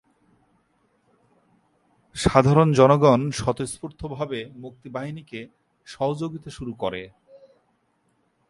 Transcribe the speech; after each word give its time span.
সাধারণ 2.15 2.69
জনগণ 2.73 3.21
স্বতঃস্ফূর্ত 3.31 4.01
ভাবে 4.07 4.39
মুক্তি 4.55 4.87
বাহিনীকে 4.89 5.39
সহযোগীতা 5.87 6.49
শুরু 6.49 6.73
করে। 6.73 7.01